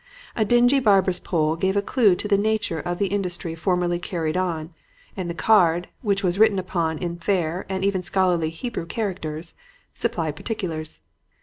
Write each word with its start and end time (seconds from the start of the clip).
A 0.35 0.43
dingy 0.43 0.79
barber's 0.79 1.19
pole 1.19 1.55
gave 1.55 1.77
a 1.77 1.81
clue 1.83 2.15
to 2.15 2.27
the 2.27 2.35
nature 2.35 2.79
of 2.79 2.97
the 2.97 3.05
industry 3.09 3.53
formerly 3.53 3.99
carried 3.99 4.35
on, 4.35 4.73
and 5.15 5.29
the 5.29 5.35
card 5.35 5.89
which 6.01 6.23
was 6.23 6.39
written 6.39 6.57
upon 6.57 6.97
in 6.97 7.19
fair 7.19 7.67
and 7.69 7.85
even 7.85 8.01
scholarly 8.01 8.49
Hebrew 8.49 8.87
characters 8.87 9.53
supplied 9.93 10.35
particulars. 10.35 11.01